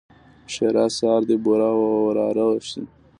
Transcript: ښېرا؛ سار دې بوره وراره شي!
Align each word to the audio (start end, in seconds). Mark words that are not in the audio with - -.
ښېرا؛ 0.53 0.85
سار 0.99 1.21
دې 1.27 1.35
بوره 1.43 1.69
وراره 1.79 2.45
شي! 2.69 2.83